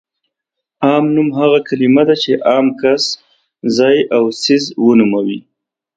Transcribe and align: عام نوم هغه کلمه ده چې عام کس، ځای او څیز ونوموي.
عام 0.85 1.05
نوم 1.15 1.29
هغه 1.39 1.59
کلمه 1.67 2.03
ده 2.07 2.15
چې 2.23 2.31
عام 2.49 2.65
کس، 2.81 3.03
ځای 3.77 3.97
او 4.15 4.23
څیز 4.41 4.63
ونوموي. 4.85 5.39